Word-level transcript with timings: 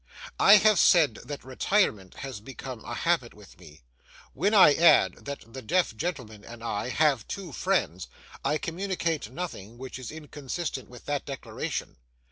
I 0.39 0.55
have 0.55 0.79
said 0.79 1.19
that 1.25 1.43
retirement 1.43 2.15
has 2.15 2.39
become 2.39 2.83
a 2.83 2.95
habit 2.95 3.35
with 3.35 3.59
me. 3.59 3.83
When 4.33 4.51
I 4.51 4.73
add, 4.73 5.25
that 5.25 5.43
the 5.53 5.61
deaf 5.61 5.95
gentleman 5.95 6.43
and 6.43 6.63
I 6.63 6.89
have 6.89 7.27
two 7.27 7.51
friends, 7.51 8.07
I 8.43 8.57
communicate 8.57 9.29
nothing 9.31 9.77
which 9.77 9.99
is 9.99 10.09
inconsistent 10.09 10.89
with 10.89 11.05
that 11.05 11.25
declaration. 11.27 11.97